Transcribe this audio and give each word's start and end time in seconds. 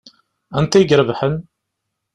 Anta 0.57 0.77
i 0.79 0.83
irebḥen? 0.93 1.35